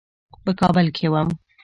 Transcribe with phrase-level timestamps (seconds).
[0.43, 1.27] په کابل کې وم.